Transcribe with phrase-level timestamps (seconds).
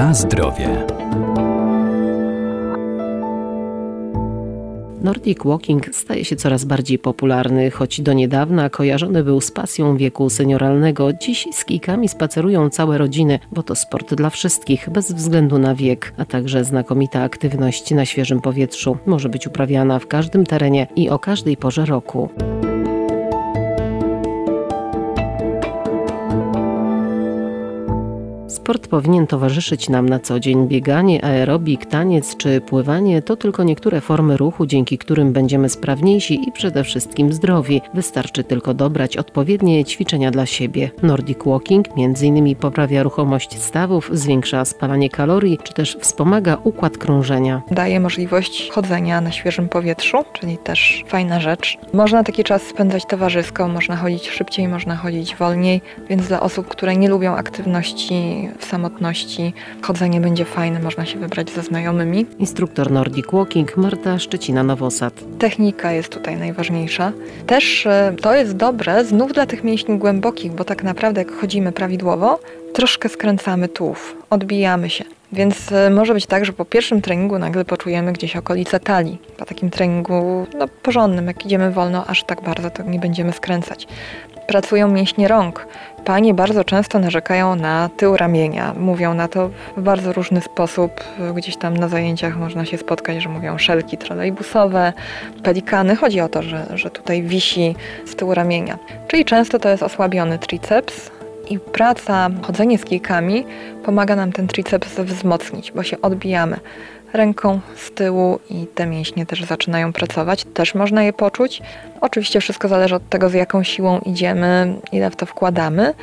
[0.00, 0.86] Na zdrowie.
[5.00, 10.30] Nordic Walking staje się coraz bardziej popularny, choć do niedawna kojarzony był z pasją wieku
[10.30, 11.12] senioralnego.
[11.12, 16.14] Dziś z kijkami spacerują całe rodziny, bo to sport dla wszystkich, bez względu na wiek,
[16.16, 18.96] a także znakomita aktywność na świeżym powietrzu.
[19.06, 22.28] Może być uprawiana w każdym terenie i o każdej porze roku.
[28.70, 30.68] Sport powinien towarzyszyć nam na co dzień.
[30.68, 36.52] Bieganie, aerobik, taniec czy pływanie to tylko niektóre formy ruchu, dzięki którym będziemy sprawniejsi i
[36.52, 37.82] przede wszystkim zdrowi.
[37.94, 40.90] Wystarczy tylko dobrać odpowiednie ćwiczenia dla siebie.
[41.02, 42.56] Nordic Walking m.in.
[42.56, 47.62] poprawia ruchomość stawów, zwiększa spalanie kalorii, czy też wspomaga układ krążenia.
[47.70, 51.78] Daje możliwość chodzenia na świeżym powietrzu, czyli też fajna rzecz.
[51.92, 56.96] Można taki czas spędzać towarzysko, można chodzić szybciej, można chodzić wolniej, więc dla osób, które
[56.96, 59.52] nie lubią aktywności w samotności.
[59.82, 62.26] Chodzenie będzie fajne, można się wybrać ze znajomymi.
[62.38, 65.10] Instruktor Nordic Walking Marta Szczecina-Nowosad.
[65.38, 67.12] Technika jest tutaj najważniejsza.
[67.46, 71.72] Też e, to jest dobre znów dla tych mięśni głębokich, bo tak naprawdę jak chodzimy
[71.72, 72.40] prawidłowo,
[72.72, 75.04] troszkę skręcamy tułów, odbijamy się.
[75.32, 79.18] Więc e, może być tak, że po pierwszym treningu nagle poczujemy gdzieś okolice talii.
[79.36, 83.86] Po takim treningu no, porządnym, jak idziemy wolno, aż tak bardzo to nie będziemy skręcać.
[84.46, 85.66] Pracują mięśnie rąk.
[86.04, 88.74] Panie bardzo często narzekają na tył ramienia.
[88.78, 90.90] Mówią na to w bardzo różny sposób.
[91.34, 94.92] Gdzieś tam na zajęciach można się spotkać, że mówią szelki trolejbusowe,
[95.42, 95.96] pelikany.
[95.96, 98.78] Chodzi o to, że, że tutaj wisi z tyłu ramienia.
[99.08, 101.10] Czyli często to jest osłabiony triceps,
[101.50, 103.46] i praca, chodzenie z kijkami
[103.84, 106.60] pomaga nam ten triceps wzmocnić, bo się odbijamy
[107.12, 110.44] ręką z tyłu i te mięśnie też zaczynają pracować.
[110.54, 111.62] Też można je poczuć.
[112.00, 115.94] Oczywiście wszystko zależy od tego, z jaką siłą idziemy, ile w to wkładamy,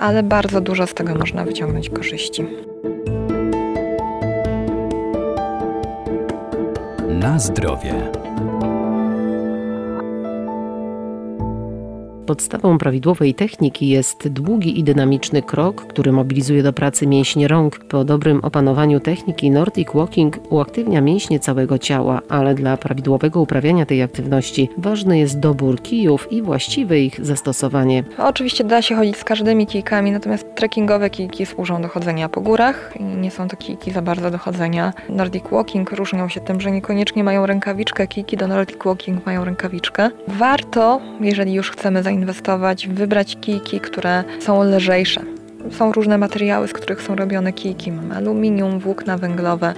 [0.00, 2.46] ale bardzo dużo z tego można wyciągnąć korzyści.
[7.08, 8.25] Na zdrowie.
[12.26, 17.78] Podstawą prawidłowej techniki jest długi i dynamiczny krok, który mobilizuje do pracy mięśnie rąk.
[17.84, 24.02] Po dobrym opanowaniu techniki Nordic Walking uaktywnia mięśnie całego ciała, ale dla prawidłowego uprawiania tej
[24.02, 28.04] aktywności ważny jest dobór kijów i właściwe ich zastosowanie.
[28.18, 32.92] Oczywiście da się chodzić z każdymi kijkami, natomiast trekkingowe kijki służą do chodzenia po górach
[33.00, 34.92] i nie są to kijki za bardzo do chodzenia.
[35.08, 40.10] Nordic Walking różnią się tym, że niekoniecznie mają rękawiczkę, kijki do Nordic Walking mają rękawiczkę.
[40.28, 45.20] Warto, jeżeli już chcemy zainwestować zainwestować, wybrać kijki, które są lżejsze.
[45.70, 47.92] Są różne materiały, z których są robione kijki.
[47.92, 49.74] Mamy aluminium, włókna węglowe,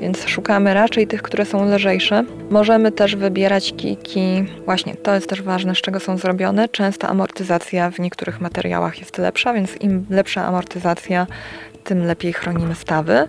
[0.00, 2.24] więc szukamy raczej tych, które są lżejsze.
[2.50, 6.68] Możemy też wybierać kijki, właśnie to jest też ważne, z czego są zrobione.
[6.68, 11.26] Często amortyzacja w niektórych materiałach jest lepsza, więc im lepsza amortyzacja,
[11.84, 13.28] tym lepiej chronimy stawy.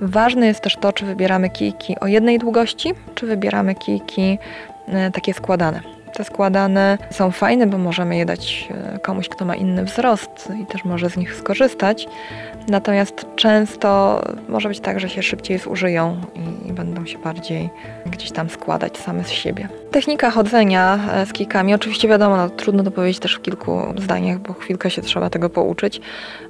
[0.00, 4.38] Ważne jest też to, czy wybieramy kijki o jednej długości, czy wybieramy kijki
[4.88, 5.93] e, takie składane.
[6.14, 10.66] Te składane są fajne, bo możemy je dać e, komuś, kto ma inny wzrost i
[10.66, 12.06] też może z nich skorzystać.
[12.68, 17.70] Natomiast często może być tak, że się szybciej zużyją i, i będą się bardziej
[18.14, 19.68] gdzieś tam składać same z siebie.
[19.90, 24.38] Technika chodzenia e, z kikami, oczywiście wiadomo, no, trudno to powiedzieć też w kilku zdaniach,
[24.38, 26.00] bo chwilkę się trzeba tego pouczyć,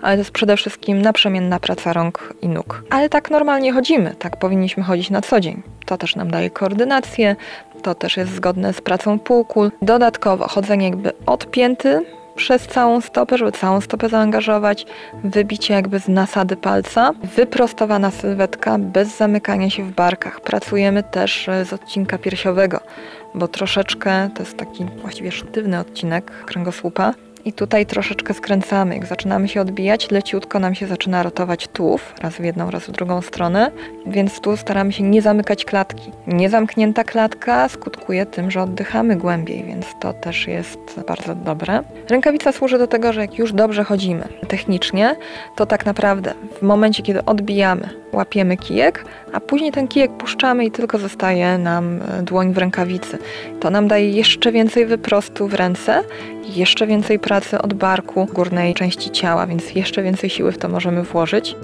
[0.03, 2.85] ale to jest przede wszystkim naprzemienna praca rąk i nóg.
[2.91, 5.63] Ale tak normalnie chodzimy, tak powinniśmy chodzić na co dzień.
[5.87, 7.37] To też nam daje koordynację,
[7.83, 9.71] to też jest zgodne z pracą półkul.
[9.83, 12.05] Dodatkowo chodzenie jakby odpięty
[12.37, 14.87] przez całą stopę, żeby całą stopę zaangażować,
[15.25, 20.41] wybicie jakby z nasady palca, wyprostowana sylwetka bez zamykania się w barkach.
[20.41, 22.81] Pracujemy też z odcinka piersiowego,
[23.35, 28.95] bo troszeczkę to jest taki właściwie sztywny odcinek kręgosłupa i tutaj troszeczkę skręcamy.
[28.95, 32.91] Jak zaczynamy się odbijać, leciutko nam się zaczyna rotować tułów, raz w jedną, raz w
[32.91, 33.71] drugą stronę,
[34.07, 36.11] więc tu staramy się nie zamykać klatki.
[36.27, 41.83] Niezamknięta klatka skutkuje tym, że oddychamy głębiej, więc to też jest bardzo dobre.
[42.09, 45.17] Rękawica służy do tego, że jak już dobrze chodzimy technicznie,
[45.57, 50.71] to tak naprawdę w momencie, kiedy odbijamy, łapiemy kijek, a później ten kijek puszczamy i
[50.71, 53.19] tylko zostaje nam e, dłoń w rękawicy.
[53.61, 56.03] To nam daje jeszcze więcej wyprostu w ręce,
[56.49, 61.03] jeszcze więcej pracy od barku górnej części ciała, więc jeszcze więcej siły w to możemy
[61.03, 61.57] włożyć.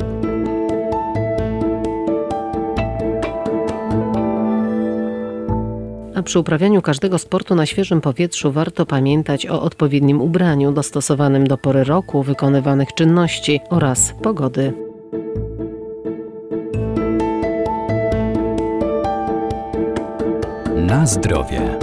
[6.14, 11.58] A przy uprawianiu każdego sportu na świeżym powietrzu warto pamiętać o odpowiednim ubraniu dostosowanym do
[11.58, 14.72] pory roku, wykonywanych czynności oraz pogody.
[20.76, 21.78] Na zdrowie.